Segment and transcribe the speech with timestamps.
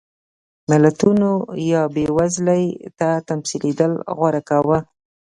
[0.69, 1.31] ملتونو
[1.71, 2.65] یا بېوزلۍ
[2.97, 4.79] ته تسلیمېدل غوره کاوه.